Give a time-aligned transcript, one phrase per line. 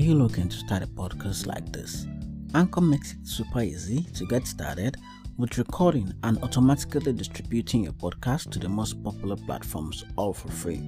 [0.00, 2.06] you looking to start a podcast like this?
[2.54, 4.96] Anchor makes it super easy to get started
[5.36, 10.80] with recording and automatically distributing your podcast to the most popular platforms all for free.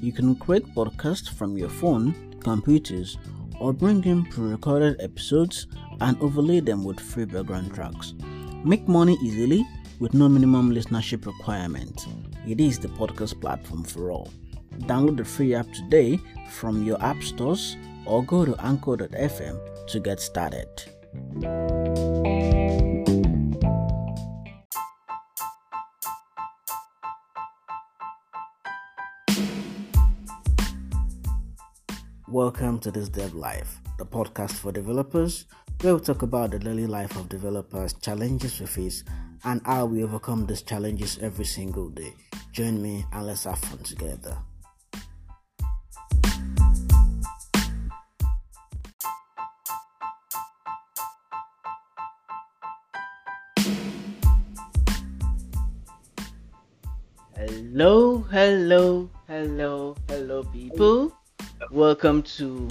[0.00, 3.18] You can create podcasts from your phone, computers,
[3.60, 5.66] or bring in pre recorded episodes
[6.00, 8.14] and overlay them with free background tracks.
[8.64, 9.66] Make money easily
[10.00, 12.06] with no minimum listenership requirement.
[12.48, 14.32] It is the podcast platform for all.
[14.86, 16.18] Download the free app today
[16.48, 17.76] from your app stores
[18.06, 20.68] or go to anchor.fm to get started.
[32.28, 35.46] Welcome to this Dev Life, the podcast for developers,
[35.80, 39.04] where we talk about the daily life of developers, challenges we face,
[39.44, 42.12] and how we overcome these challenges every single day.
[42.52, 44.36] Join me and let's have fun together.
[57.76, 61.12] Hello, hello, hello, hello, people.
[61.72, 62.68] Welcome to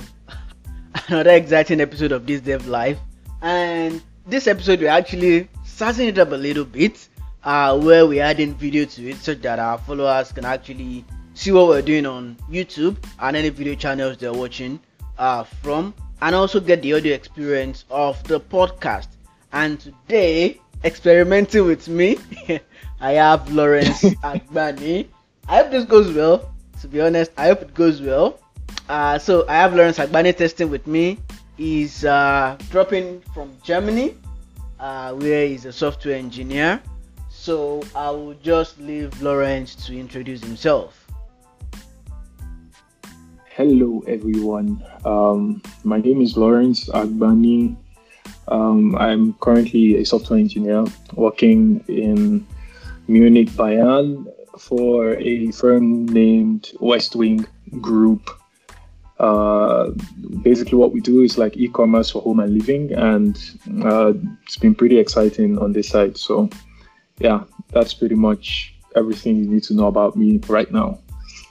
[1.09, 2.97] another exciting episode of this Dev Life.
[3.41, 7.09] And this episode, we're actually sizing it up a little bit,
[7.43, 11.67] uh, where we're adding video to it so that our followers can actually see what
[11.67, 14.79] we're doing on YouTube and any video channels they're watching
[15.17, 19.09] uh, from, and also get the audio experience of the podcast.
[19.51, 22.19] And today, experimenting with me,
[23.03, 25.07] I have Lawrence Agbani.
[25.49, 26.53] I hope this goes well.
[26.79, 28.39] To be honest, I hope it goes well.
[28.87, 31.19] Uh, so I have Lawrence Agbani testing with me.
[31.57, 34.15] He's uh, dropping from Germany,
[34.79, 36.81] uh, where he's a software engineer.
[37.29, 41.05] So I will just leave Lawrence to introduce himself.
[43.49, 44.81] Hello, everyone.
[45.03, 47.75] Um, my name is Lawrence Agbani.
[48.47, 50.85] Um, I'm currently a software engineer
[51.17, 52.47] working in
[53.07, 54.25] Munich, Bayern
[54.57, 57.45] for a firm named Westwing
[57.81, 58.29] Group.
[59.19, 59.91] Uh,
[60.41, 63.37] basically, what we do is like e-commerce for home and living, and
[63.83, 66.17] uh, it's been pretty exciting on this side.
[66.17, 66.49] So,
[67.19, 70.99] yeah, that's pretty much everything you need to know about me right now.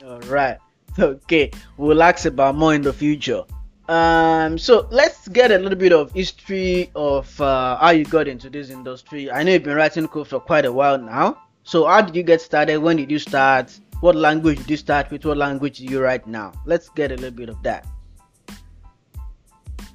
[0.04, 0.58] All right.
[0.98, 3.44] Okay, we'll ask about more in the future.
[3.88, 8.48] Um, so let's get a little bit of history of uh, how you got into
[8.48, 9.30] this industry.
[9.30, 11.38] I know you've been writing code for quite a while now.
[11.64, 12.78] So how did you get started?
[12.78, 13.78] When did you start?
[14.00, 15.24] What language did you start with?
[15.24, 16.52] What language do you write now?
[16.64, 17.86] Let's get a little bit of that.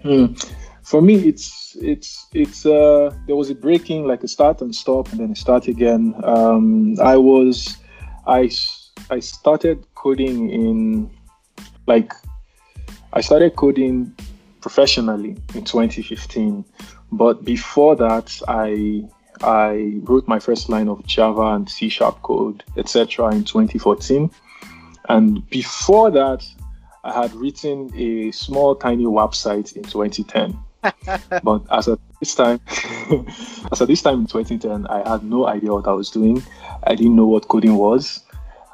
[0.02, 0.34] Hmm.
[0.84, 5.12] For me, it's it's it's uh there was a breaking like a start and stop
[5.12, 6.16] and then a start again.
[6.24, 7.78] Um, I was
[8.26, 8.50] I
[9.10, 11.12] I started coding in
[11.88, 12.14] like
[13.18, 14.16] I started coding
[14.62, 16.64] professionally in 2015,
[17.12, 19.10] but before that, I
[19.42, 24.30] I wrote my first line of Java and C sharp code, etc., in 2014.
[25.10, 26.46] And before that,
[27.04, 30.56] I had written a small, tiny website in 2010.
[31.44, 32.60] but as at this time,
[33.72, 36.44] as at this time in 2010, I had no idea what I was doing.
[36.84, 38.24] I didn't know what coding was.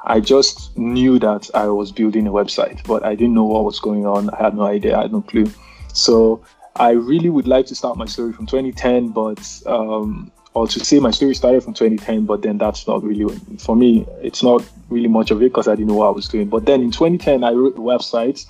[0.06, 3.80] I just knew that I was building a website, but I didn't know what was
[3.80, 4.30] going on.
[4.30, 4.98] I had no idea.
[4.98, 5.50] I had no clue.
[5.92, 6.44] So
[6.76, 11.00] I really would like to start my story from 2010, but um, or to say
[11.00, 14.06] my story started from 2010, but then that's not really for me.
[14.22, 16.48] It's not really much of it because I didn't know what I was doing.
[16.48, 18.44] But then in 2010, I wrote a website,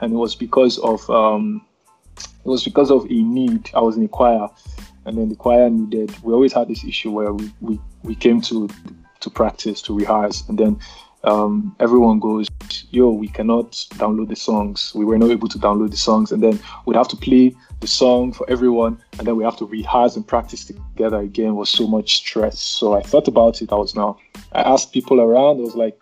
[0.00, 1.66] and it was because of um,
[2.16, 3.70] it was because of a need.
[3.74, 4.48] I was in a choir,
[5.06, 6.14] and then the choir needed.
[6.22, 8.68] We always had this issue where we we, we came to
[9.20, 10.78] to practice, to rehearse, and then
[11.24, 12.48] um, everyone goes,
[12.90, 14.92] "Yo, we cannot download the songs.
[14.94, 17.86] We were not able to download the songs, and then we'd have to play the
[17.86, 21.70] song for everyone, and then we have to rehearse and practice together again." It was
[21.70, 22.58] so much stress.
[22.58, 23.72] So I thought about it.
[23.72, 24.18] I was now.
[24.52, 25.58] I asked people around.
[25.58, 26.00] I was like,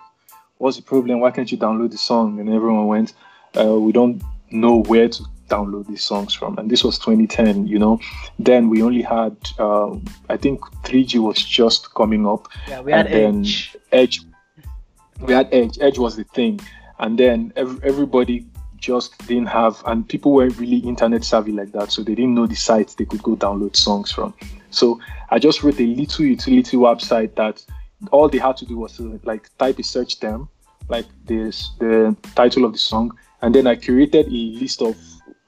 [0.59, 1.21] "What's the problem?
[1.21, 3.15] Why can't you download the song?" And everyone went,
[3.59, 6.59] uh, "We don't know where to download these songs from.
[6.59, 8.01] And this was 2010 you know.
[8.39, 9.91] Then we only had uh,
[10.29, 12.49] i think 3g was just coming up.
[12.69, 13.77] Yeah we had and Edge.
[13.93, 14.21] edge
[15.21, 15.79] we had edge.
[15.81, 16.61] Edge was the thing.
[17.01, 18.47] And then ev- everybody
[18.77, 22.47] just didn't have and people weren't really internet savvy like that so they didn't know
[22.47, 24.35] the sites they could go download songs from.
[24.71, 25.01] So
[25.31, 27.65] i just wrote a little utility website that
[28.13, 30.49] all they had to do was to like type a search term
[30.89, 34.97] like this the title of the song and then i created a list of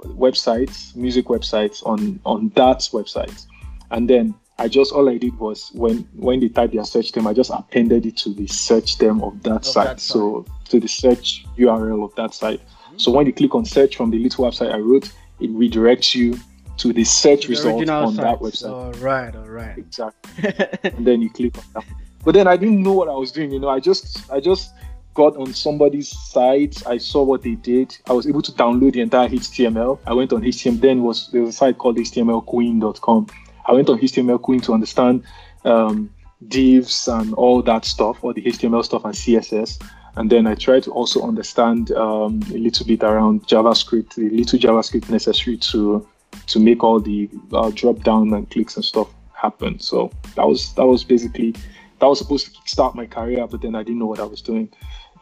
[0.04, 3.46] websites, music websites on on that website,
[3.90, 7.26] and then I just all I did was when when they type their search term,
[7.26, 9.86] I just appended it to the search term of that Of site.
[9.86, 12.60] that so to the search URL of that site.
[12.96, 15.10] So when you click on search from the little website I wrote,
[15.40, 16.38] it redirects you
[16.76, 18.70] to the search The result on that website.
[18.70, 19.78] All right, all right.
[19.78, 20.54] Exactly.
[20.90, 21.84] and then you click on that.
[22.22, 23.50] But then I didn't know what I was doing.
[23.50, 24.72] You know, I just I just
[25.14, 26.86] got on somebody's site.
[26.86, 27.96] I saw what they did.
[28.08, 29.98] I was able to download the entire HTML.
[30.06, 30.80] I went on HTML.
[30.80, 33.26] Then was there was a site called HTMLQueen.com.
[33.66, 35.24] I went on HTML Queen to understand
[35.64, 36.10] um,
[36.48, 39.82] divs and all that stuff, all the HTML stuff and CSS.
[40.16, 44.58] And then I tried to also understand um, a little bit around JavaScript, the little
[44.58, 46.06] JavaScript necessary to
[46.46, 49.78] to make all the uh, drop down and clicks and stuff happen.
[49.78, 51.54] So that was that was basically
[52.00, 54.42] that was supposed to start my career, but then I didn't know what I was
[54.42, 54.72] doing.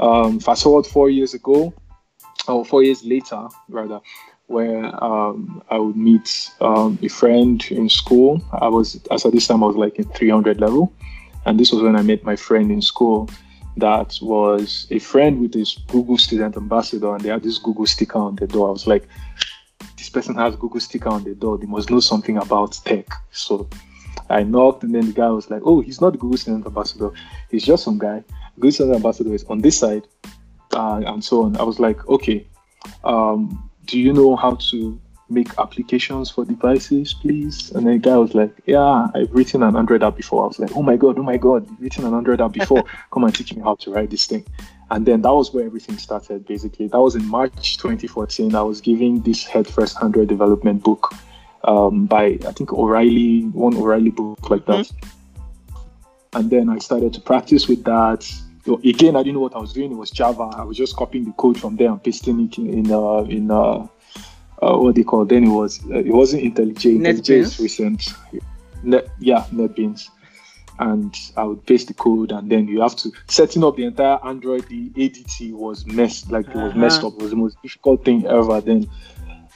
[0.01, 1.73] Um, fast forward four years ago,
[2.47, 4.01] or four years later, rather,
[4.47, 8.43] where um, I would meet um, a friend in school.
[8.53, 10.93] I was, as at this time, I was like in 300 level,
[11.45, 13.29] and this was when I met my friend in school.
[13.77, 18.19] That was a friend with this Google student ambassador, and they had this Google sticker
[18.19, 18.69] on the door.
[18.69, 19.07] I was like,
[19.97, 21.59] this person has Google sticker on the door.
[21.59, 23.07] They must know something about tech.
[23.31, 23.69] So
[24.31, 27.11] I knocked, and then the guy was like, "Oh, he's not Google Student Ambassador.
[27.51, 28.25] He's just some guy.
[28.59, 30.07] Google Student Ambassador is on this side,
[30.75, 32.47] uh, and so on." I was like, "Okay,
[33.05, 35.01] um, do you know how to
[35.31, 40.03] make applications for devices, please?" And the guy was like, "Yeah, I've written an Android
[40.03, 42.41] app before." I was like, "Oh my god, oh my god, you've written an Android
[42.41, 42.85] app before?
[43.13, 44.45] Come and teach me how to write this thing."
[44.91, 46.47] And then that was where everything started.
[46.47, 48.55] Basically, that was in March 2014.
[48.55, 51.13] I was giving this head first Android development book
[51.65, 54.91] um, by I think O'Reilly, one O'Reilly book like that.
[56.33, 58.31] And then I started to practice with that.
[58.69, 59.91] So again, I didn't know what I was doing.
[59.93, 60.51] It was Java.
[60.55, 63.51] I was just copying the code from there and pasting it in in uh, in
[63.51, 63.87] uh,
[64.61, 65.25] uh, what they call.
[65.25, 66.99] Then it was uh, it wasn't IntelliJ.
[67.01, 68.13] IntelliJ is recent.
[68.83, 70.11] Net, yeah, NetBeans.
[70.81, 74.19] And I would paste the code, and then you have to setting up the entire
[74.23, 74.69] Android.
[74.69, 77.09] The ADT was messed, like it was messed Uh-huh.
[77.09, 77.15] up.
[77.15, 78.61] It was the most difficult thing ever.
[78.61, 78.87] Then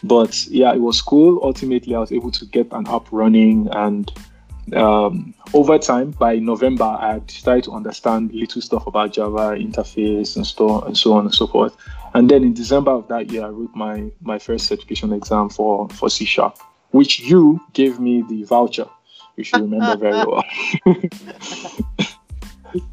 [0.03, 1.39] but yeah, it was cool.
[1.43, 4.11] Ultimately, I was able to get an app running, and
[4.75, 10.37] um, over time, by November, I had started to understand little stuff about Java interface
[10.37, 11.77] and so and so on and so forth.
[12.15, 15.89] And then in December of that year, I wrote my my first certification exam for
[15.91, 16.59] for C Sharp,
[16.91, 18.89] which you gave me the voucher.
[19.37, 20.45] You should remember very well.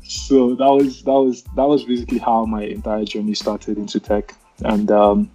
[0.03, 4.33] so that was that was that was basically how my entire journey started into tech,
[4.63, 5.29] and um,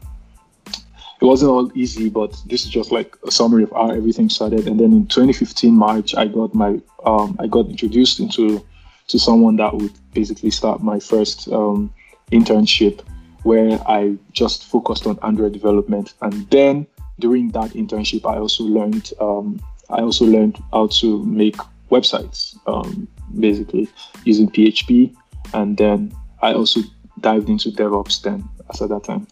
[1.25, 4.69] it wasn't all easy, but this is just like a summary of how everything started.
[4.69, 8.63] And then in 2015 March, I got my um, I got introduced into
[9.09, 11.95] to someone that would basically start my first um,
[12.31, 13.01] internship,
[13.43, 16.13] where I just focused on Android development.
[16.21, 16.87] And then
[17.19, 21.57] during that internship, I also learned um, I also learned how to make
[21.91, 23.09] websites, um,
[23.41, 23.89] basically
[24.25, 25.17] using PHP.
[25.55, 26.81] And then I also
[27.21, 29.27] dived into DevOps then as at that time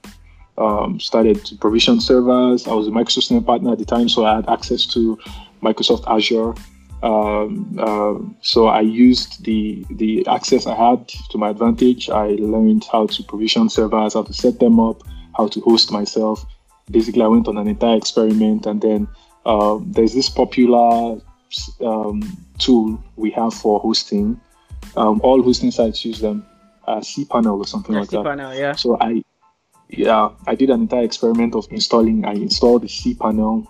[0.59, 2.67] um, started to provision servers.
[2.67, 5.19] I was a Microsoft partner at the time, so I had access to
[5.63, 6.55] Microsoft Azure.
[7.03, 12.09] Um, um, so I used the the access I had to my advantage.
[12.09, 15.03] I learned how to provision servers, how to set them up,
[15.37, 16.45] how to host myself.
[16.91, 19.09] Basically, I went on an entire experiment, and then
[19.47, 21.21] um, there's this popular
[21.85, 24.41] um, tool we have for hosting.
[24.97, 26.47] Um, all hosting sites use them,
[26.87, 28.25] uh, cPanel or something like that.
[28.25, 28.73] panel, yeah.
[28.75, 29.23] So I,
[29.93, 32.25] yeah, I did an entire experiment of installing.
[32.25, 33.67] I installed the cPanel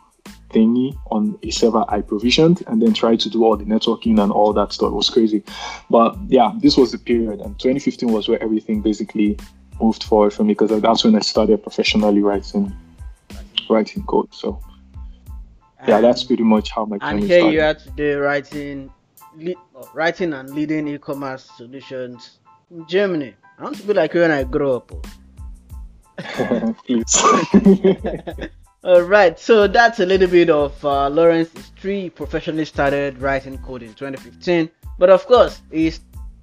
[0.50, 4.30] thingy on a server I provisioned, and then tried to do all the networking and
[4.30, 4.88] all that stuff.
[4.92, 5.42] It was crazy,
[5.90, 9.36] but yeah, this was the period, and 2015 was where everything basically
[9.80, 12.72] moved forward for me because that's when I started professionally writing,
[13.68, 14.32] writing code.
[14.32, 14.60] So
[15.88, 17.54] yeah, that's pretty much how my And here started.
[17.54, 18.92] you are today writing,
[19.92, 22.38] writing and leading e-commerce solutions
[22.70, 23.34] in Germany.
[23.58, 24.92] I want to be like you when I grow up.
[24.92, 25.02] Oh.
[26.84, 27.22] Please.
[28.84, 32.10] All right, so that's a little bit of uh, Lawrence's history.
[32.10, 35.92] Professionally started writing code in 2015, but of course, he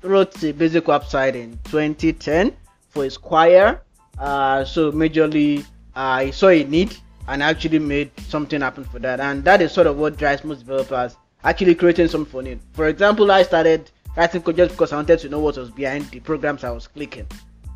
[0.04, 2.56] wrote the basic website in 2010
[2.88, 3.82] for his choir.
[4.18, 6.96] Uh, so majorly, uh, he saw a need
[7.28, 10.60] and actually made something happen for that, and that is sort of what drives most
[10.60, 12.60] developers actually creating something for need.
[12.72, 16.10] For example, I started writing code just because I wanted to know what was behind
[16.12, 17.28] the programs I was clicking,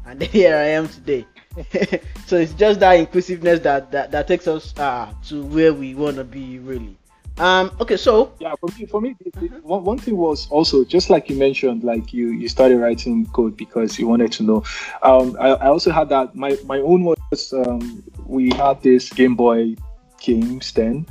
[0.06, 1.26] and here I am today.
[2.26, 6.18] so it's just that inclusiveness that that, that takes us uh, to where we want
[6.18, 6.98] to be really.
[7.38, 7.72] Um.
[7.80, 7.98] Okay.
[7.98, 11.36] So yeah for me for me the, one, one thing was also just like you
[11.36, 14.64] mentioned like you you started writing code because you wanted to know
[15.02, 19.36] um i, I also had that my my own was um we had this game
[19.36, 19.76] boy
[20.22, 21.08] games then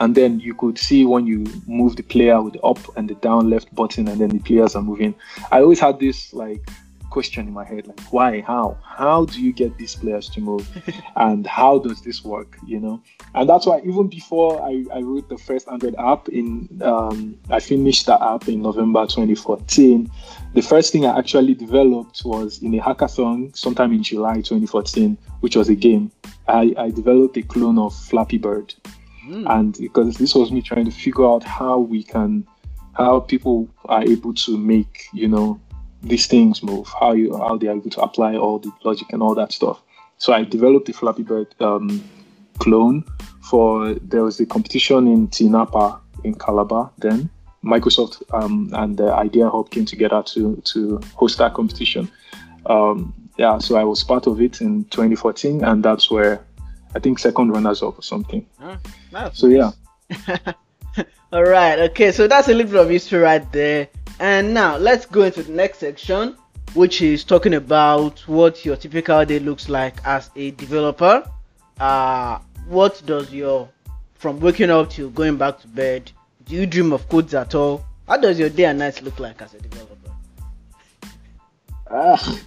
[0.00, 3.14] and then you could see when you move the player with the up and the
[3.16, 5.14] down left button and then the players are moving
[5.52, 6.66] i always had this like
[7.16, 8.76] question in my head like why how?
[8.84, 10.64] How do you get these players to move?
[11.16, 12.96] And how does this work you know?
[13.34, 16.46] And that's why even before i, I wrote the first android app in
[16.92, 17.18] um,
[17.48, 20.10] i finished that app in november 2014
[20.52, 25.56] the first thing i actually developed was in a hackathon sometime in july 2014 which
[25.56, 26.10] was a game.
[26.48, 28.74] I, I developed a clone of flappy bird.
[29.28, 29.44] Mm.
[29.56, 32.46] and because this was me trying to figure out how we can
[32.92, 35.60] how people are able to make you know
[36.02, 39.22] these things move, how you how they are able to apply all the logic and
[39.22, 39.82] all that stuff.
[40.18, 42.02] So I developed the Flappy Bird um,
[42.58, 43.04] clone
[43.42, 47.30] for there was a competition in Tinapa in Calabar then.
[47.64, 52.10] Microsoft um, and the Idea Hub came together to to host that competition.
[52.66, 56.44] Um, yeah, so I was part of it in 2014, and that's where
[56.94, 58.46] I think second runners up or something.
[58.62, 58.78] Oh,
[59.32, 59.76] so nice.
[60.22, 60.52] yeah.
[61.32, 61.78] All right.
[61.90, 62.12] Okay.
[62.12, 63.88] So that's a little bit of history right there.
[64.18, 66.36] And now let's go into the next section,
[66.74, 71.28] which is talking about what your typical day looks like as a developer.
[71.78, 73.68] Uh, what does your
[74.14, 76.10] from waking up to going back to bed?
[76.46, 77.84] Do you dream of codes at all?
[78.08, 80.10] How does your day and night look like as a developer?
[81.90, 82.38] Ah,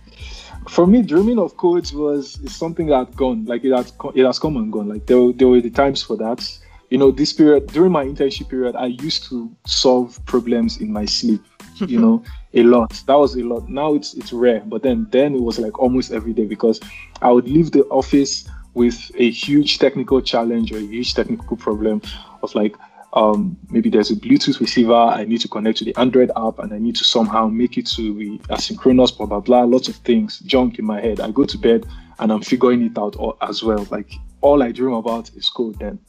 [0.68, 3.46] for me, dreaming of codes was is something that gone.
[3.46, 4.90] Like it has it has come and gone.
[4.90, 6.42] Like there, there were the times for that
[6.90, 11.06] you know, this period during my internship period, I used to solve problems in my
[11.06, 11.42] sleep.
[11.88, 13.02] You know, a lot.
[13.08, 13.70] That was a lot.
[13.70, 16.80] Now it's it's rare, but then then it was like almost every day because
[17.22, 22.02] I would leave the office with a huge technical challenge or a huge technical problem
[22.44, 22.76] of like
[23.14, 26.72] um, maybe there's a Bluetooth receiver I need to connect to the Android app and
[26.72, 30.40] I need to somehow make it to be asynchronous, blah blah blah, lots of things,
[30.40, 31.20] junk in my head.
[31.20, 31.86] I go to bed
[32.20, 33.88] and I'm figuring it out all, as well.
[33.90, 36.00] Like all I dream about is code then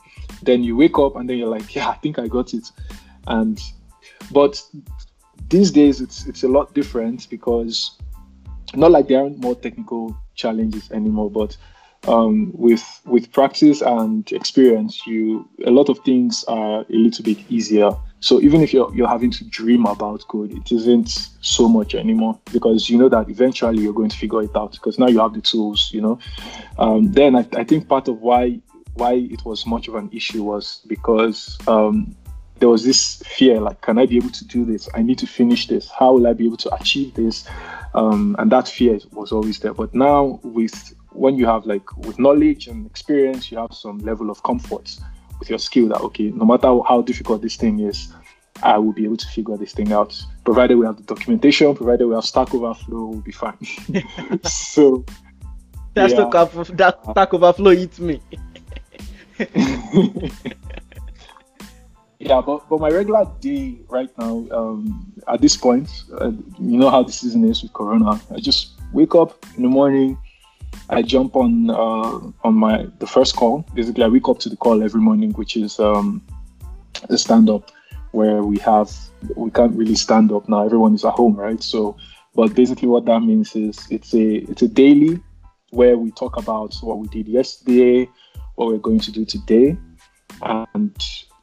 [0.43, 2.71] then you wake up and then you're like yeah i think i got it
[3.27, 3.61] and
[4.31, 4.63] but
[5.49, 7.99] these days it's it's a lot different because
[8.75, 11.57] not like there aren't more technical challenges anymore but
[12.09, 17.39] um, with with practice and experience you a lot of things are a little bit
[17.51, 17.91] easier.
[18.21, 22.39] So even if you're you're having to dream about code it isn't so much anymore
[22.53, 25.35] because you know that eventually you're going to figure it out because now you have
[25.35, 26.19] the tools you know.
[26.79, 28.61] Um, then I, I think part of why
[28.95, 32.15] why it was much of an issue was because um,
[32.61, 34.89] there was this fear like, can I be able to do this?
[34.95, 35.91] I need to finish this.
[35.91, 37.49] How will I be able to achieve this?
[37.95, 39.75] Um, and that fear was always there.
[39.75, 44.31] But now, with when you have like with knowledge and experience, you have some level
[44.31, 44.97] of comfort
[45.39, 48.13] with your skill that okay, no matter how difficult this thing is,
[48.63, 50.23] I will be able to figure this thing out.
[50.45, 53.59] Provided we have the documentation, provided we have Stack Overflow, we'll be fine.
[54.45, 55.05] so
[55.95, 56.29] that's yeah.
[56.75, 58.21] that Stack Overflow eats me.
[62.21, 65.89] yeah, but, but my regular day right now, um, at this point,
[66.21, 68.21] uh, you know how the season is with Corona.
[68.31, 70.19] I just wake up in the morning,
[70.91, 73.65] I jump on uh, on my the first call.
[73.75, 76.21] Basically, I wake up to the call every morning, which is um,
[77.09, 77.71] the stand up,
[78.13, 78.95] where we have
[79.35, 80.63] we can't really stand up now.
[80.65, 81.63] Everyone is at home, right?
[81.63, 81.97] So,
[82.35, 85.21] but basically, what that means is it's a it's a daily
[85.71, 88.07] where we talk about what we did yesterday,
[88.57, 89.79] what we're going to do today
[90.43, 90.97] and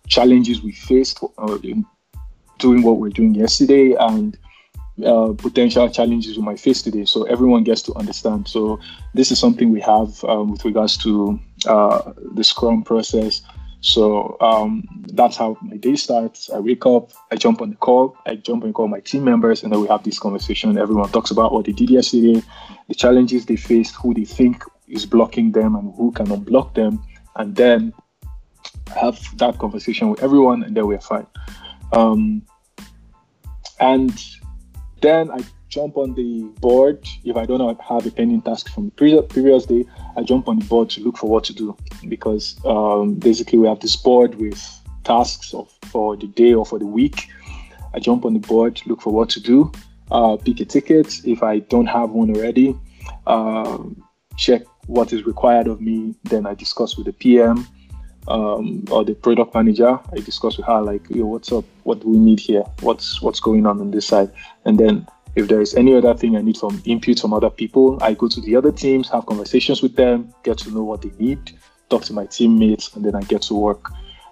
[0.07, 1.85] challenges we faced uh, in
[2.57, 4.37] doing what we're doing yesterday and
[5.05, 7.05] uh, potential challenges we might face today.
[7.05, 8.47] So everyone gets to understand.
[8.47, 8.79] So
[9.13, 13.43] this is something we have um, with regards to uh, the Scrum process.
[13.81, 14.83] So um,
[15.13, 16.49] that's how my day starts.
[16.49, 19.61] I wake up, I jump on the call, I jump and call my team members,
[19.61, 20.77] and then we have this conversation.
[20.79, 22.41] Everyone talks about what they did yesterday,
[22.87, 27.03] the challenges they faced, who they think is blocking them and who can unblock them,
[27.35, 27.93] and then
[28.89, 31.27] have that conversation with everyone, and then we're fine.
[31.91, 32.43] Um,
[33.79, 34.23] and
[35.01, 35.39] then I
[35.69, 37.05] jump on the board.
[37.23, 40.59] If I don't have a pending task from the previous, previous day, I jump on
[40.59, 41.77] the board to look for what to do
[42.07, 44.61] because um, basically we have this board with
[45.03, 47.29] tasks of, for the day or for the week.
[47.93, 49.71] I jump on the board, look for what to do,
[50.11, 52.77] uh, pick a ticket if I don't have one already,
[53.25, 53.79] uh,
[54.37, 56.15] check what is required of me.
[56.23, 57.67] Then I discuss with the PM
[58.27, 59.99] um, or the product manager.
[60.11, 61.65] I discuss with her like, yo, what's up?
[61.83, 62.63] What do we need here?
[62.81, 64.31] What's what's going on on this side?
[64.65, 67.97] And then if there is any other thing I need from input from other people,
[68.01, 71.11] I go to the other teams, have conversations with them, get to know what they
[71.19, 71.51] need,
[71.89, 73.91] talk to my teammates, and then I get to work.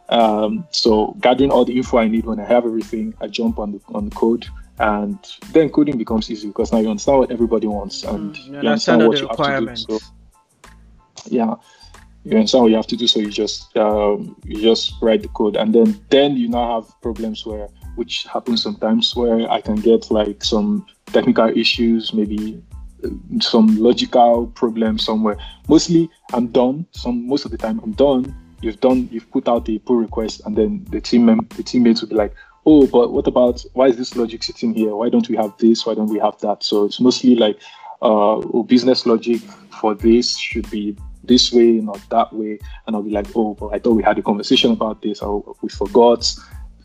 [0.09, 3.71] Um, so gathering all the info I need when I have everything, I jump on
[3.73, 4.45] the on the code,
[4.79, 5.17] and
[5.51, 9.01] then coding becomes easy because now you understand what everybody wants and mm, you, understand,
[9.01, 9.99] understand what you have to do.
[9.99, 9.99] So
[11.27, 11.55] yeah
[12.25, 15.27] you understand what you have to do so you just um, you just write the
[15.29, 19.75] code and then then you now have problems where which happens sometimes where i can
[19.75, 22.61] get like some technical issues maybe
[23.39, 25.37] some logical problem somewhere.
[25.67, 26.85] Mostly, I'm done.
[26.91, 28.35] Some most of the time, I'm done.
[28.61, 29.09] You've done.
[29.11, 32.15] You've put out a pull request, and then the team mem- the teammates will be
[32.15, 32.33] like,
[32.65, 34.95] "Oh, but what about why is this logic sitting here?
[34.95, 35.85] Why don't we have this?
[35.85, 37.57] Why don't we have that?" So it's mostly like,
[38.01, 39.41] uh, oh, business logic
[39.81, 42.59] for this should be this way, not that way.
[42.85, 45.21] And I'll be like, "Oh, but I thought we had a conversation about this.
[45.21, 46.33] Or we forgot."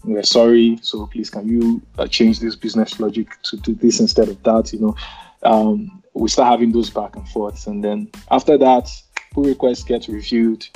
[0.04, 0.78] we're sorry.
[0.82, 4.73] So please can you uh, change this business logic to do this instead of that
[4.73, 4.97] you know?
[5.42, 7.66] Um, we start having those back and forths.
[7.66, 8.90] And then after that
[9.32, 10.66] pull request gets reviewed.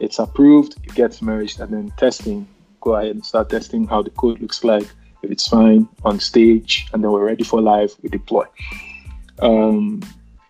[0.00, 0.76] It's approved.
[0.84, 1.60] It gets merged.
[1.60, 2.46] And then testing.
[2.80, 4.86] Go ahead and start testing how the code looks like.
[5.22, 6.86] If it's fine on stage.
[6.92, 7.94] And then we're ready for live.
[8.02, 8.44] We deploy.
[9.40, 10.02] Um,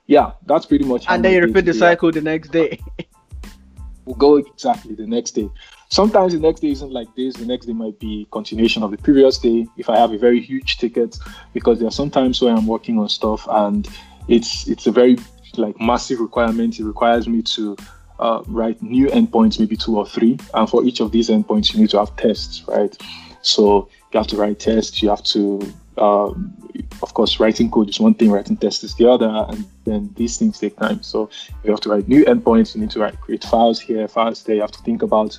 [0.07, 2.79] yeah that's pretty much and then you repeat the cycle the next day
[4.05, 5.49] we'll go exactly the next day
[5.95, 7.37] Sometimes the next day isn't like this.
[7.37, 9.65] The next day might be continuation of the previous day.
[9.77, 11.17] If I have a very huge ticket,
[11.53, 13.89] because there are sometimes where I'm working on stuff and
[14.27, 15.19] it's it's a very
[15.57, 16.81] like massive requirement.
[16.81, 17.77] It requires me to
[18.19, 21.81] uh, write new endpoints, maybe two or three, and for each of these endpoints, you
[21.81, 22.97] need to have tests, right?
[23.43, 25.01] So you have to write tests.
[25.01, 26.57] You have to, um,
[27.03, 30.37] of course, writing code is one thing, writing tests is the other, and then these
[30.37, 31.03] things take time.
[31.03, 31.31] So
[31.63, 32.75] you have to write new endpoints.
[32.75, 34.57] You need to write create files here, files there.
[34.57, 35.39] You have to think about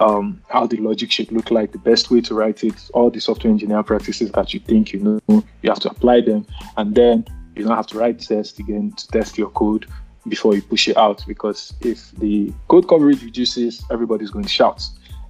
[0.00, 3.20] um, how the logic should look like, the best way to write it, all the
[3.20, 7.24] software engineering practices that you think you know, you have to apply them, and then
[7.56, 9.86] you don't have to write tests again to test your code
[10.28, 11.24] before you push it out.
[11.26, 14.82] Because if the code coverage reduces, everybody's going to shout,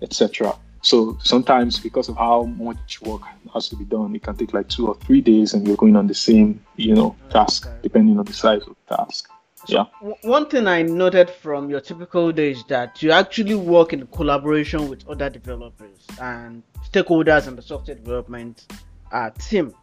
[0.03, 0.55] etc.
[0.83, 4.69] So sometimes, because of how much work has to be done, it can take like
[4.69, 8.25] two or three days, and you're going on the same, you know, task depending on
[8.25, 9.29] the size of the task.
[9.67, 10.09] So yeah.
[10.23, 14.89] one thing I noted from your typical day is that you actually work in collaboration
[14.89, 18.73] with other developers and stakeholders in the software development
[19.11, 19.75] uh, team.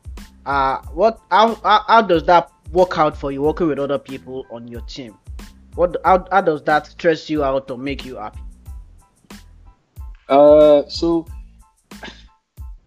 [0.45, 4.45] Uh, what how, how, how does that work out for you working with other people
[4.49, 5.17] on your team?
[5.75, 8.39] What how, how does that stress you out or make you happy?
[10.29, 11.27] Uh, so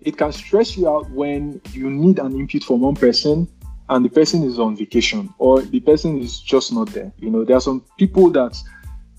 [0.00, 3.48] it can stress you out when you need an input from one person
[3.88, 7.12] and the person is on vacation or the person is just not there.
[7.18, 8.56] You know, there are some people that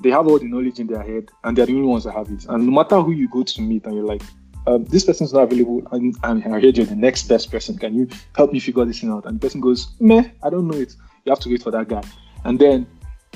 [0.01, 2.29] they have all the knowledge in their head and they're the only ones that have
[2.29, 2.45] it.
[2.47, 4.21] And no matter who you go to meet and you're like,
[4.67, 7.77] um, this person's not available and, and I heard you're the next best person.
[7.77, 9.25] Can you help me figure this thing out?
[9.25, 10.95] And the person goes, meh, I don't know it.
[11.25, 12.03] You have to wait for that guy.
[12.45, 12.87] And then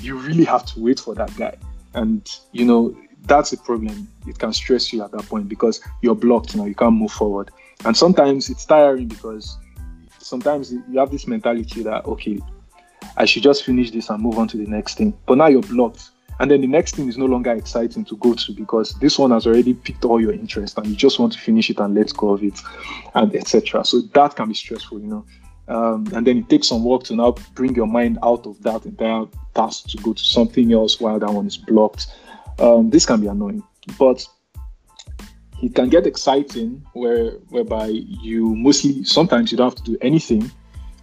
[0.02, 1.56] you really have to wait for that guy.
[1.93, 4.07] And, you know, that's a problem.
[4.27, 7.12] It can stress you at that point because you're blocked you know, You can't move
[7.12, 7.51] forward.
[7.86, 9.57] And sometimes it's tiring because
[10.19, 12.39] sometimes you have this mentality that okay,
[13.17, 15.13] I should just finish this and move on to the next thing.
[15.25, 16.09] But now you're blocked.
[16.39, 19.31] And then the next thing is no longer exciting to go to because this one
[19.31, 22.12] has already picked all your interest and you just want to finish it and let
[22.15, 22.59] go of it
[23.13, 23.86] and etc.
[23.86, 25.25] So that can be stressful, you know.
[25.67, 28.86] Um, and then it takes some work to now bring your mind out of that
[28.86, 32.07] entire task to go to something else while that one is blocked.
[32.59, 33.63] Um, this can be annoying,
[33.97, 34.25] but
[35.61, 40.51] it can get exciting where whereby you mostly sometimes you don't have to do anything.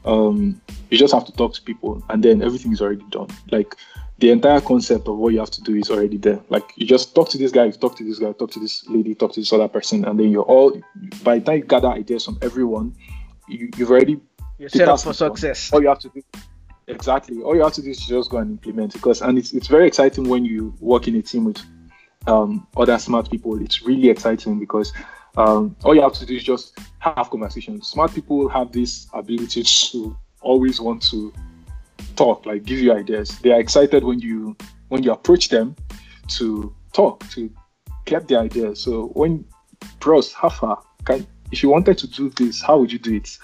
[0.05, 0.61] Um,
[0.91, 3.29] you just have to talk to people and then everything is already done.
[3.51, 3.75] Like
[4.19, 6.41] the entire concept of what you have to do is already there.
[6.51, 9.15] Like you just talk to this guy talk to this guy talk to this lady
[9.15, 10.79] talk to this other person and then you're all
[11.23, 12.95] by the time you gather ideas from everyone
[13.49, 14.21] you, have already
[14.59, 15.73] you're set up for success.
[15.73, 16.23] All you have to do
[16.91, 19.67] exactly all you have to do is just go and implement because and it's, it's
[19.67, 21.61] very exciting when you work in a team with
[22.27, 24.93] um, other smart people, it's really exciting because
[25.37, 27.89] um, all you have to do is just have conversations.
[27.89, 31.33] Smart people have this ability to always want to
[32.17, 33.39] talk, like give you ideas.
[33.39, 34.57] They are excited when you
[34.89, 35.77] when you approach them
[36.29, 37.51] to talk, to
[38.05, 38.81] get the ideas.
[38.81, 39.45] So when
[40.01, 43.39] bros, how far can if you wanted to do this, how would you do it?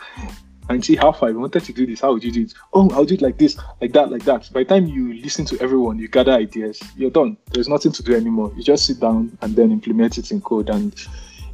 [0.68, 2.54] And see how far you wanted to do this, how would you do it?
[2.72, 4.50] Oh, I'll do it like this, like that, like that.
[4.52, 7.36] By the time you listen to everyone, you gather ideas, you're done.
[7.52, 8.52] There's nothing to do anymore.
[8.56, 10.70] You just sit down and then implement it in code.
[10.70, 10.94] And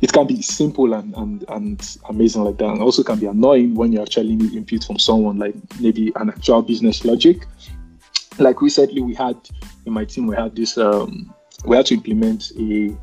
[0.01, 2.69] it can be simple and, and, and amazing like that.
[2.69, 6.31] And also can be annoying when you're actually need input from someone like maybe an
[6.31, 7.47] actual business logic.
[8.39, 9.37] Like recently we had
[9.85, 11.35] in my team, we had this um,
[11.67, 12.97] we had to implement a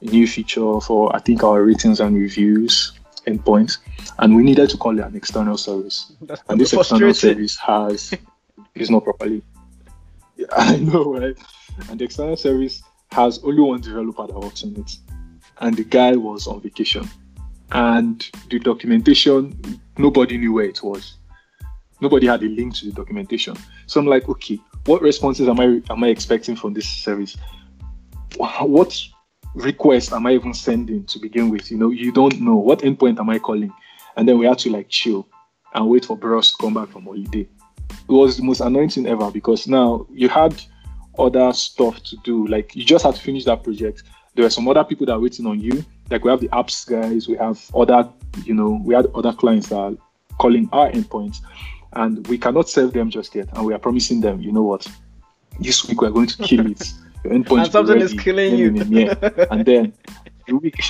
[0.00, 2.92] new feature for I think our ratings and reviews
[3.26, 3.78] endpoints,
[4.18, 6.12] and we needed to call it an external service.
[6.22, 8.14] That's and this external service has
[8.74, 9.42] is not properly.
[10.36, 11.36] Yeah, I know, right?
[11.90, 14.96] And the external service has only one developer that works on it,
[15.58, 17.08] and the guy was on vacation.
[17.72, 21.16] And the documentation, nobody knew where it was.
[22.00, 23.56] Nobody had a link to the documentation.
[23.86, 27.36] So I'm like, okay, what responses am I am I expecting from this service?
[28.36, 28.94] What
[29.56, 31.70] request am I even sending to begin with?
[31.70, 33.72] You know, you don't know what endpoint am I calling,
[34.16, 35.26] and then we have to like chill
[35.74, 37.48] and wait for Bros to come back from holiday
[37.90, 40.60] it was the most annoying thing ever because now you had
[41.18, 42.46] other stuff to do.
[42.46, 44.04] Like you just had to finish that project.
[44.34, 45.84] There were some other people that are waiting on you.
[46.10, 48.08] Like we have the apps guys, we have other,
[48.44, 49.92] you know, we had other clients that are
[50.38, 51.38] calling our endpoints,
[51.94, 53.48] and we cannot serve them just yet.
[53.54, 54.86] And we are promising them, you know what,
[55.58, 56.92] this week we're going to kill it.
[57.24, 58.68] Your endpoint and something is killing you.
[59.50, 59.92] And then
[60.46, 60.80] the week.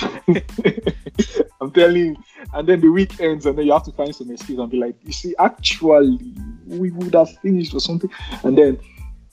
[1.61, 2.15] I'm telling you.
[2.53, 4.77] And then the week ends, and then you have to find some excuse and be
[4.77, 6.33] like, you see, actually,
[6.65, 8.09] we would have finished or something.
[8.43, 8.79] And then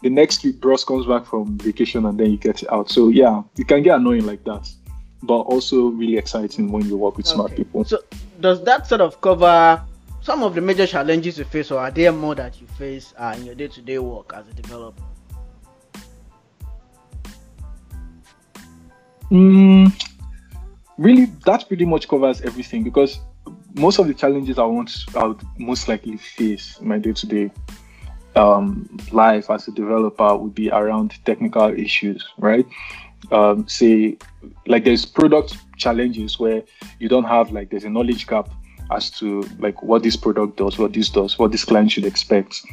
[0.02, 2.90] the next week, Bros comes back from vacation, and then you get it out.
[2.90, 4.68] So yeah, it can get annoying like that,
[5.22, 7.34] but also really exciting when you work with okay.
[7.34, 7.84] smart people.
[7.84, 7.98] So
[8.40, 9.82] does that sort of cover
[10.22, 13.34] some of the major challenges you face, or are there more that you face uh,
[13.36, 15.02] in your day-to-day work as a developer?
[19.30, 19.92] Mm,
[20.98, 23.18] really that pretty much covers everything because
[23.74, 27.50] most of the challenges I want I would most likely face in my day-to-day
[28.36, 32.66] um, life as a developer would be around technical issues, right?
[33.30, 34.18] Um, say
[34.66, 36.62] like there's product challenges where
[36.98, 38.50] you don't have like there's a knowledge gap
[38.90, 42.64] as to like what this product does, what this does, what this client should expect.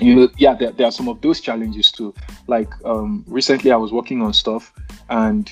[0.00, 2.14] You know, yeah, there, there are some of those challenges too.
[2.46, 4.72] Like um, recently, I was working on stuff,
[5.10, 5.50] and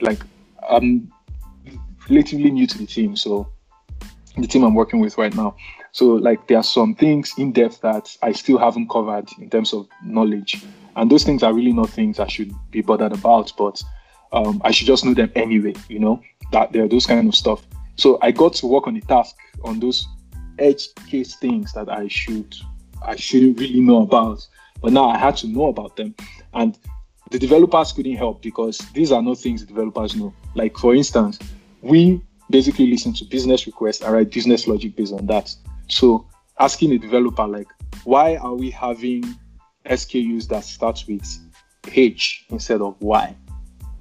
[0.00, 0.20] like
[0.68, 1.10] I'm
[2.08, 3.48] relatively new to the team, so
[4.36, 5.56] the team I'm working with right now.
[5.92, 9.72] So like there are some things in depth that I still haven't covered in terms
[9.72, 10.64] of knowledge,
[10.96, 13.82] and those things are really not things I should be bothered about, but
[14.32, 15.74] um, I should just know them anyway.
[15.88, 16.20] You know
[16.52, 17.66] that there are those kind of stuff.
[17.96, 20.06] So I got to work on the task on those
[20.58, 22.54] edge case things that I should
[23.02, 24.46] I shouldn't really know about,
[24.80, 26.14] but now I had to know about them,
[26.54, 26.78] and
[27.30, 30.32] the developers couldn't help because these are not things the developers know.
[30.54, 31.38] Like for instance,
[31.82, 35.54] we basically listen to business requests and write business logic based on that.
[35.88, 36.26] So
[36.58, 37.68] asking a developer like,
[38.04, 39.24] why are we having
[39.86, 41.24] SKUs that starts with
[41.92, 43.34] H instead of Y?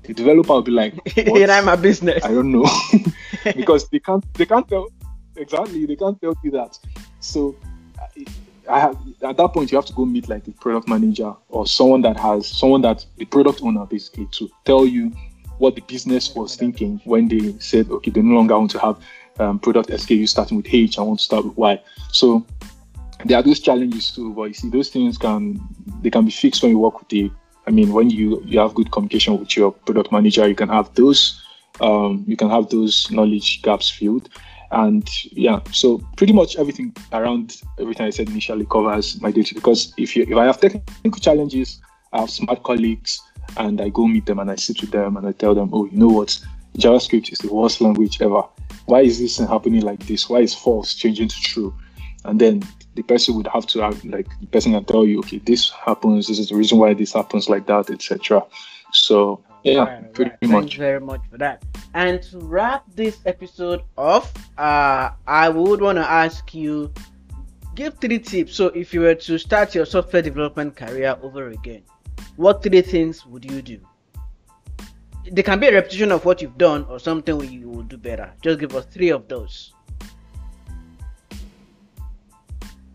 [0.04, 2.66] The developer will be like, "It ain't my business." I don't know
[3.56, 4.88] because they can't they can't tell
[5.36, 6.80] exactly they can't tell you that.
[7.20, 7.56] So
[8.68, 12.02] have at that point you have to go meet like the product manager or someone
[12.02, 15.12] that has someone that the product owner basically to tell you
[15.58, 18.98] what the business was thinking when they said okay they no longer want to have
[19.40, 21.82] um, product SKU starting with H I want to start with Y.
[22.12, 22.46] So
[23.26, 25.60] there are those challenges too, but you see those things can
[26.02, 27.32] they can be fixed when you work with the
[27.66, 30.94] I mean when you you have good communication with your product manager you can have
[30.96, 31.42] those
[31.80, 34.30] um, you can have those knowledge gaps filled
[34.72, 39.94] and yeah so pretty much everything around everything i said initially covers my duty because
[39.98, 41.80] if you if i have technical challenges
[42.14, 43.22] i have smart colleagues
[43.58, 45.86] and i go meet them and i sit with them and i tell them oh
[45.86, 46.40] you know what?
[46.78, 48.44] Javascript is the worst language ever.
[48.86, 50.30] Why is this happening like this?
[50.30, 51.74] Why is false changing to true?
[52.24, 52.62] And then
[52.94, 56.28] the person would have to have like the person can tell you okay this happens.
[56.28, 58.44] This is the reason why this happens like that etc
[58.92, 60.50] so yeah, right, pretty right.
[60.50, 60.62] much.
[60.62, 61.64] Thank you very much for that.
[61.94, 66.92] And to wrap this episode off, uh, I would want to ask you,
[67.76, 68.56] give three tips.
[68.56, 71.84] So if you were to start your software development career over again,
[72.36, 73.80] what three things would you do?
[75.30, 78.32] There can be a repetition of what you've done or something you will do better.
[78.42, 79.74] Just give us three of those.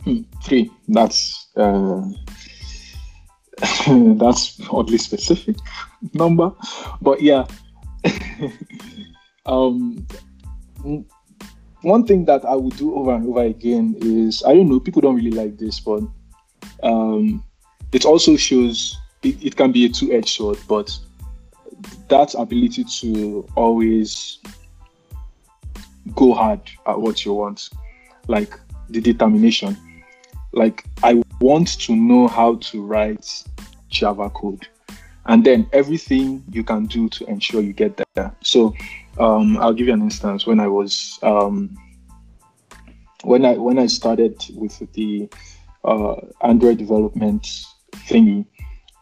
[0.04, 0.70] Hmm, three.
[0.88, 2.02] That's uh,
[4.16, 5.56] that's oddly specific
[6.14, 6.52] number,
[7.00, 7.46] but yeah.
[9.46, 10.06] um,
[11.82, 15.02] one thing that I would do over and over again is I don't know, people
[15.02, 16.02] don't really like this, but
[16.82, 17.44] um,
[17.92, 20.96] it also shows it, it can be a two edged sword, but
[22.08, 24.38] that ability to always
[26.14, 27.70] go hard at what you want,
[28.28, 29.76] like the determination.
[30.52, 33.44] Like, I want to know how to write
[33.88, 34.66] Java code.
[35.26, 38.34] And then everything you can do to ensure you get there.
[38.42, 38.74] So
[39.18, 40.46] um, I'll give you an instance.
[40.46, 41.76] When I was um,
[43.22, 45.28] when I when I started with the
[45.84, 47.48] uh, Android development
[48.08, 48.46] thingy,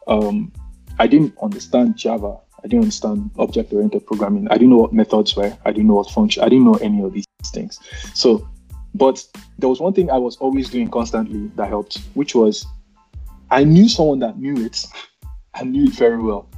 [0.06, 0.52] um,
[0.98, 2.38] I didn't understand Java.
[2.62, 4.46] I didn't understand object-oriented programming.
[4.48, 5.56] I didn't know what methods were.
[5.64, 6.42] I didn't know what function.
[6.42, 7.80] I didn't know any of these things.
[8.14, 8.46] So,
[8.94, 9.26] but
[9.58, 12.66] there was one thing I was always doing constantly that helped, which was
[13.50, 14.84] I knew someone that knew it.
[15.60, 16.48] I knew it very well.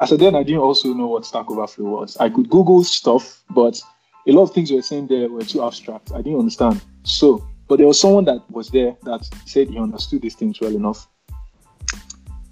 [0.00, 2.16] As a then, I didn't also know what Stack Overflow was.
[2.18, 3.80] I could Google stuff, but
[4.26, 6.12] a lot of things were saying there were too abstract.
[6.12, 6.80] I didn't understand.
[7.02, 10.74] So, but there was someone that was there that said he understood these things well
[10.74, 11.08] enough.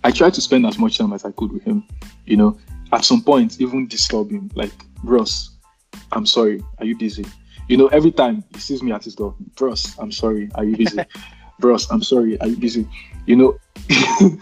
[0.02, 1.84] I tried to spend as much time as I could with him.
[2.24, 2.58] You know,
[2.92, 4.72] at some point, even disturb him, like,
[5.04, 5.50] Ross,
[6.12, 7.24] I'm sorry, are you busy?
[7.68, 10.76] You know, every time he sees me at his door, Ross, I'm sorry, are you
[10.76, 10.98] busy?
[11.60, 12.88] bros, I'm sorry, are you busy?
[13.26, 13.58] You know,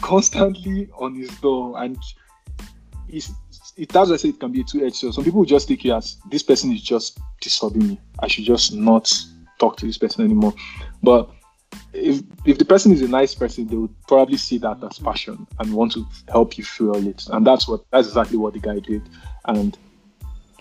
[0.00, 1.96] constantly on his door, and
[3.08, 3.32] it's,
[3.76, 5.14] it does I say it can be a two-edged sword.
[5.14, 8.00] Some people just take it as this person is just disturbing me.
[8.18, 9.12] I should just not
[9.58, 10.54] talk to this person anymore.
[11.02, 11.30] But
[11.92, 15.46] if if the person is a nice person, they would probably see that as passion
[15.58, 17.26] and want to help you feel it.
[17.30, 19.02] And that's what that's exactly what the guy did.
[19.46, 19.76] And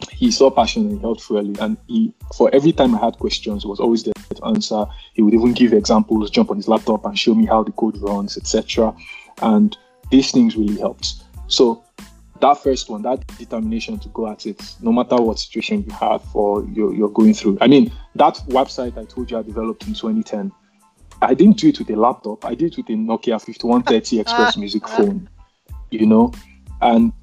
[0.10, 1.54] he saw passion and he helped fuel.
[1.62, 4.86] And he for every time I had questions, was always there to answer.
[5.14, 7.98] He would even give examples, jump on his laptop and show me how the code
[8.02, 8.96] runs, etc.
[9.42, 9.78] And
[10.10, 11.24] these things really helped.
[11.48, 11.84] So
[12.42, 16.24] that first one, that determination to go at it, no matter what situation you have
[16.36, 17.58] or you're, you're going through.
[17.62, 20.52] I mean, that website I told you I developed in 2010,
[21.22, 22.44] I didn't do it with a laptop.
[22.46, 24.98] I did it with a Nokia 5130 Express ah, Music ah.
[24.98, 25.30] phone,
[25.92, 26.34] you know,
[26.82, 27.14] and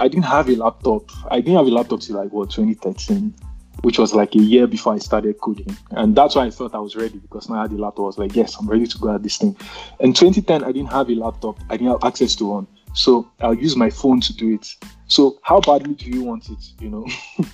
[0.00, 1.10] I didn't have a laptop.
[1.30, 3.34] I didn't have a laptop till like what 2013,
[3.82, 6.78] which was like a year before I started coding, and that's why I thought I
[6.78, 8.04] was ready because now I had a laptop.
[8.04, 9.56] I was like, yes, I'm ready to go at this thing.
[10.00, 11.58] In 2010, I didn't have a laptop.
[11.70, 12.66] I didn't have access to one.
[12.94, 14.68] So I'll use my phone to do it.
[15.08, 16.58] So how badly do you want it?
[16.80, 17.06] You know,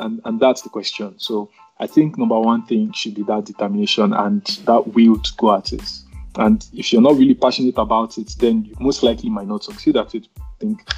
[0.00, 1.18] and and that's the question.
[1.18, 5.54] So I think number one thing should be that determination and that will to go
[5.54, 5.82] at it.
[6.36, 9.96] And if you're not really passionate about it, then you most likely might not succeed
[9.96, 10.28] at it.
[10.38, 10.88] I think,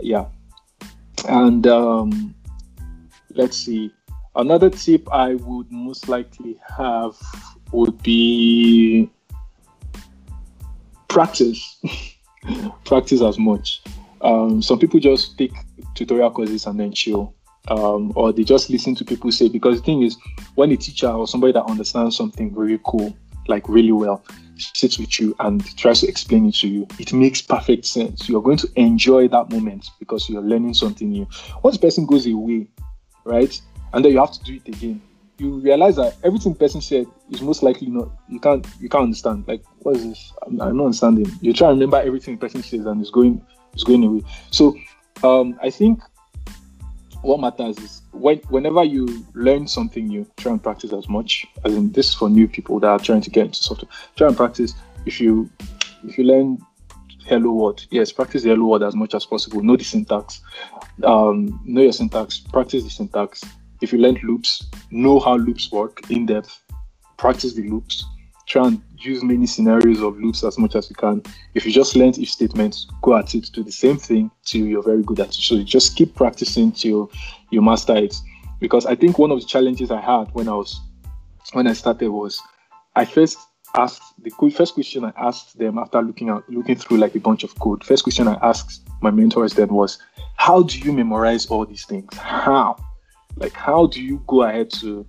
[0.00, 0.26] yeah.
[1.28, 2.34] And um,
[3.34, 3.92] let's see.
[4.36, 7.16] Another tip I would most likely have
[7.72, 9.10] would be
[11.08, 11.82] practice.
[12.84, 13.82] practice as much.
[14.20, 15.52] Um, some people just take
[15.94, 17.34] tutorial courses and then chill,
[17.68, 19.48] um, or they just listen to people say.
[19.48, 20.16] Because the thing is,
[20.54, 23.16] when a teacher or somebody that understands something very cool,
[23.48, 24.24] like really well,
[24.56, 28.28] sits with you and tries to explain it to you, it makes perfect sense.
[28.28, 31.26] You're going to enjoy that moment because you're learning something new.
[31.62, 32.66] Once the person goes away,
[33.24, 33.60] right,
[33.92, 35.00] and then you have to do it again,
[35.38, 39.46] you realize that everything person said is most likely not you can't you can't understand
[39.46, 42.84] like what is this i'm, I'm not understanding you try to remember everything person says
[42.86, 44.76] and it's going it's going away so
[45.22, 46.00] um i think
[47.22, 51.74] what matters is when whenever you learn something new try and practice as much as
[51.74, 53.90] in this for new people that are trying to get into software.
[54.16, 54.74] Try and practice
[55.06, 55.50] if you
[56.04, 56.58] if you learn
[57.24, 59.62] hello world yes practice the hello world as much as possible.
[59.62, 60.40] Know the syntax.
[61.04, 63.42] Um, know your syntax practice the syntax.
[63.80, 66.60] If you learn loops, know how loops work in depth,
[67.16, 68.04] practice the loops,
[68.46, 71.22] try and use many scenarios of loops as much as you can.
[71.54, 74.82] If you just learn if statements, go at it, do the same thing till you're
[74.82, 75.34] very good at it.
[75.34, 77.10] So just keep practicing till
[77.50, 78.14] you master it.
[78.60, 80.80] Because I think one of the challenges I had when I was
[81.52, 82.40] when I started was
[82.96, 83.38] I first
[83.76, 87.44] asked the first question I asked them after looking at looking through like a bunch
[87.44, 87.84] of code.
[87.84, 89.98] First question I asked my mentors then was,
[90.36, 92.16] "How do you memorize all these things?
[92.16, 92.76] How?"
[93.38, 95.06] like how do you go ahead to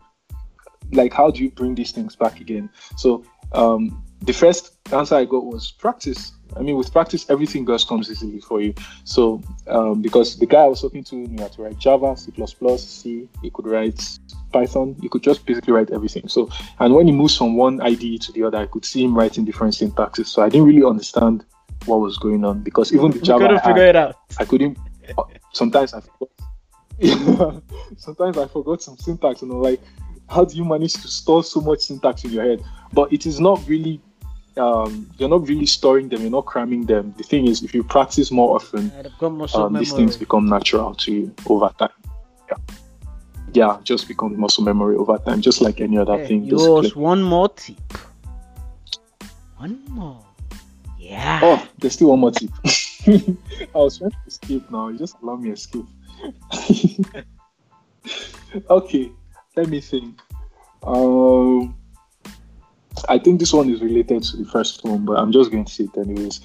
[0.92, 3.24] like how do you bring these things back again so
[3.54, 6.34] um the first answer i got was practice.
[6.58, 8.74] I mean with practice everything just comes easily for you.
[9.04, 12.32] So um, because the guy i was talking to knew how to write java c++
[12.78, 14.20] c he could write
[14.52, 14.96] python.
[15.00, 16.28] You could just basically write everything.
[16.28, 19.16] So and when he moves from one ide to the other i could see him
[19.16, 20.28] writing different syntaxes.
[20.28, 21.46] So i didn't really understand
[21.86, 24.16] what was going on because even the java couldn't figure I, it out.
[24.40, 24.78] I couldn't
[25.54, 26.30] sometimes i forgot.
[27.98, 29.80] Sometimes I forgot some syntax, and I'm like,
[30.30, 32.64] how do you manage to store so much syntax in your head?
[32.94, 34.00] But it is not really,
[34.58, 37.14] um, you're not really storing them, you're not cramming them.
[37.18, 38.92] The thing is, if you practice more often,
[39.54, 41.90] um, these things become natural to you over time.
[42.48, 42.58] Yeah.
[43.52, 46.44] Yeah, just becomes muscle memory over time, just like any other thing.
[46.44, 47.78] Yours, one more tip.
[49.58, 50.24] One more.
[51.00, 51.40] Yeah.
[51.42, 52.52] Oh, there's still one more tip.
[53.08, 54.90] I was trying to escape now.
[54.90, 55.86] You just allow me escape.
[58.70, 59.12] okay,
[59.60, 60.20] let me think.
[60.84, 61.76] Um,
[63.10, 65.72] I think this one is related to the first one, but I'm just going to
[65.72, 66.42] say it anyways.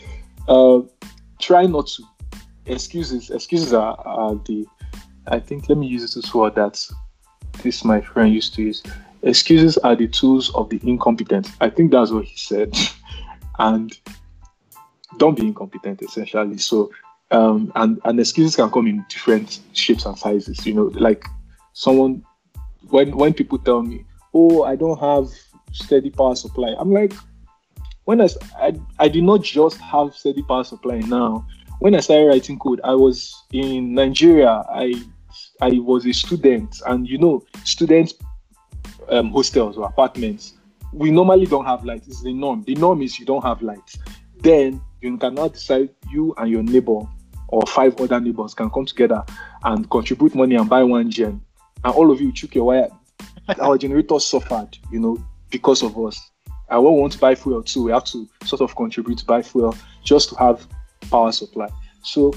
[0.48, 0.80] Uh,
[1.40, 2.02] try not to.
[2.66, 3.30] Excuses.
[3.30, 4.66] Excuses are, are the.
[5.28, 6.84] I think let me use this word that
[7.62, 8.82] this my friend used to use.
[9.22, 11.50] Excuses are the tools of the incompetent.
[11.60, 12.76] I think that's what he said.
[13.58, 13.92] and
[15.18, 16.58] don't be incompetent essentially.
[16.58, 16.90] So
[17.30, 20.66] um, and and excuses can come in different shapes and sizes.
[20.66, 21.26] You know, like
[21.74, 22.24] someone
[22.90, 25.28] when when people tell me, "Oh, I don't have
[25.72, 27.12] steady power supply," I'm like,
[28.04, 31.46] when I I, I did not just have steady power supply now.
[31.80, 34.64] When I started writing code, I was in Nigeria.
[34.68, 34.94] I
[35.60, 38.14] I was a student, and you know, students
[39.08, 40.54] um, hostels or apartments,
[40.92, 42.04] we normally don't have light.
[42.06, 42.62] It's the norm.
[42.64, 43.96] The norm is you don't have light.
[44.40, 47.00] Then you can now decide you and your neighbor
[47.48, 49.24] or five other neighbors can come together
[49.64, 51.40] and contribute money and buy one gen,
[51.84, 52.88] and all of you took your wire.
[53.60, 56.18] Our generator suffered, you know, because of us.
[56.70, 59.24] And when we want to buy fuel too, we have to sort of contribute to
[59.24, 60.66] buy fuel just to have
[61.10, 61.68] power supply.
[62.02, 62.34] So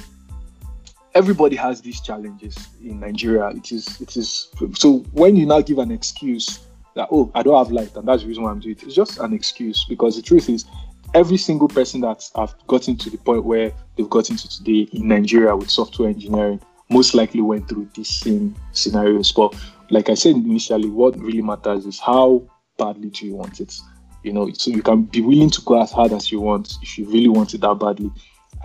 [1.15, 3.49] everybody has these challenges in Nigeria.
[3.49, 6.59] It is it is so when you now give an excuse
[6.95, 8.95] that oh I don't have light and that's the reason why I'm doing it, it's
[8.95, 10.65] just an excuse because the truth is
[11.13, 15.07] every single person that have gotten to the point where they've gotten to today in
[15.07, 19.31] Nigeria with software engineering most likely went through these same scenarios.
[19.31, 19.55] But
[19.89, 22.43] like I said initially, what really matters is how
[22.77, 23.75] badly do you want it?
[24.23, 26.97] You know, so you can be willing to go as hard as you want if
[26.97, 28.11] you really want it that badly.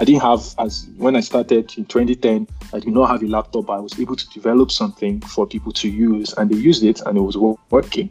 [0.00, 3.70] I didn't have as when I started in 2010, I did not have a laptop.
[3.70, 7.18] I was able to develop something for people to use, and they used it, and
[7.18, 7.37] it was
[7.70, 8.11] working.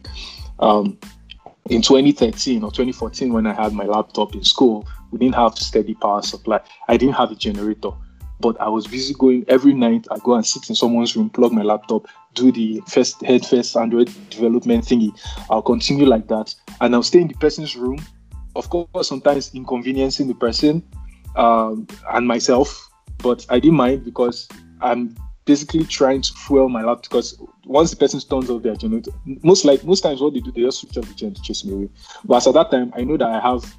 [0.59, 0.99] Um,
[1.69, 5.95] in 2013 or 2014, when I had my laptop in school, we didn't have steady
[5.95, 6.59] power supply.
[6.87, 7.91] I didn't have a generator
[8.41, 10.07] but I was busy going every night.
[10.11, 13.77] I go and sit in someone's room, plug my laptop, do the first head first
[13.77, 15.11] Android development thingy.
[15.49, 17.99] I'll continue like that, and I'll stay in the person's room.
[18.55, 20.83] Of course, sometimes inconveniencing the person
[21.35, 24.49] um, and myself, but I didn't mind because
[24.81, 29.11] I'm basically trying to fuel my laptop because once the person turns off their generator,
[29.43, 31.63] most like most times what they do, they just switch off the generator to chase
[31.63, 31.89] me away.
[32.25, 33.73] But at that time, I know that I have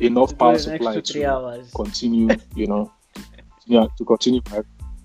[0.00, 2.92] enough power supply to continue, you know
[3.66, 4.40] yeah, to continue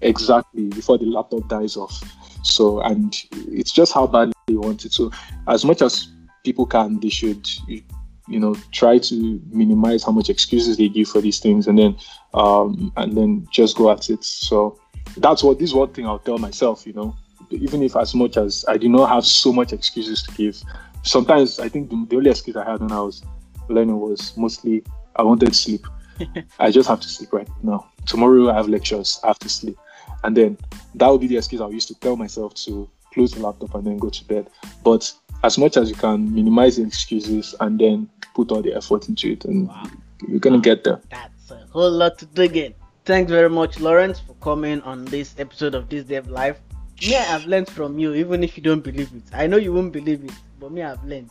[0.01, 2.01] exactly before the laptop dies off.
[2.43, 4.93] So, and it's just how badly they want it.
[4.93, 5.11] So,
[5.47, 6.07] as much as
[6.43, 11.21] people can, they should, you know, try to minimize how much excuses they give for
[11.21, 11.97] these things, and then,
[12.33, 14.23] um, and then just go at it.
[14.23, 14.79] So,
[15.17, 16.85] that's what this one thing I'll tell myself.
[16.85, 17.15] You know,
[17.51, 20.61] even if as much as I do not have so much excuses to give,
[21.03, 23.23] sometimes I think the, the only excuse I had when I was
[23.69, 24.83] learning was mostly
[25.15, 25.85] I wanted sleep.
[26.59, 27.89] I just have to sleep right now.
[28.05, 29.77] Tomorrow I have lectures, I have to sleep.
[30.23, 30.57] And then
[30.95, 33.85] that would be the excuse I used to tell myself to close the laptop and
[33.85, 34.49] then go to bed.
[34.83, 35.11] But
[35.43, 39.31] as much as you can minimize the excuses and then put all the effort into
[39.31, 39.89] it and wow.
[40.27, 40.99] you're gonna get there.
[41.09, 42.73] That's a whole lot to dig in.
[43.05, 46.59] Thanks very much, Lawrence, for coming on this episode of This Dev Life.
[47.01, 49.23] Me, I've learned from you, even if you don't believe it.
[49.33, 51.29] I know you won't believe it, but me, I've learned.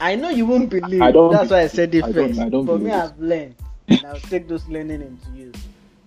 [0.00, 1.02] I know you won't believe.
[1.02, 2.36] I don't, That's why I said it I first.
[2.36, 2.90] Don't, I don't but me.
[2.90, 3.54] I've learned.
[3.88, 5.54] And I'll take those learning into use.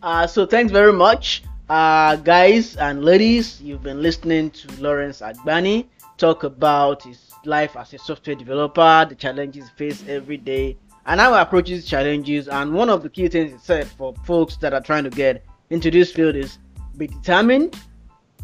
[0.01, 3.62] Uh, so thanks very much, uh, guys and ladies.
[3.62, 5.86] You've been listening to Lawrence Agbani
[6.17, 11.19] talk about his life as a software developer, the challenges he faces every day, and
[11.19, 12.47] how he approaches challenges.
[12.47, 15.45] And one of the key things he said for folks that are trying to get
[15.69, 16.58] into this field is
[16.97, 17.77] be determined,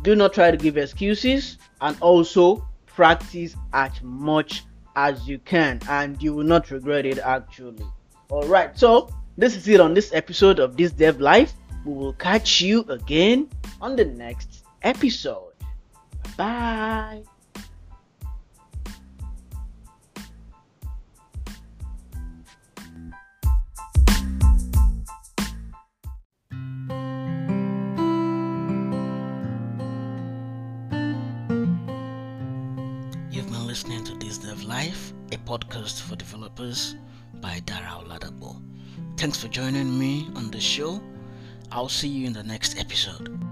[0.04, 4.64] do not try to give excuses, and also practice as much
[4.96, 7.86] as you can and you will not regret it actually.
[8.30, 11.54] All right so this is it on this episode of this dev life.
[11.86, 13.50] We will catch you again
[13.82, 15.54] on the next episode.
[16.38, 17.24] Bye
[33.88, 36.96] Life, a podcast for developers
[37.36, 38.62] by Dara Oladabo.
[39.16, 41.02] Thanks for joining me on the show.
[41.72, 43.49] I'll see you in the next episode.